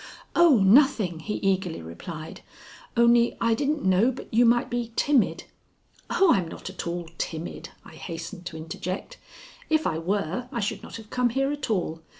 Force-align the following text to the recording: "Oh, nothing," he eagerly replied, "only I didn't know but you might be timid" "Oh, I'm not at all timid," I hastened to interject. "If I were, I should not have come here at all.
"Oh, 0.35 0.57
nothing," 0.57 1.19
he 1.19 1.35
eagerly 1.43 1.79
replied, 1.79 2.41
"only 2.97 3.37
I 3.39 3.53
didn't 3.53 3.85
know 3.85 4.11
but 4.11 4.33
you 4.33 4.47
might 4.47 4.67
be 4.67 4.93
timid" 4.95 5.43
"Oh, 6.19 6.33
I'm 6.33 6.47
not 6.47 6.71
at 6.71 6.87
all 6.87 7.07
timid," 7.19 7.69
I 7.85 7.93
hastened 7.93 8.47
to 8.47 8.57
interject. 8.57 9.19
"If 9.69 9.85
I 9.85 9.99
were, 9.99 10.49
I 10.51 10.59
should 10.59 10.81
not 10.81 10.95
have 10.95 11.11
come 11.11 11.29
here 11.29 11.51
at 11.51 11.69
all. 11.69 12.01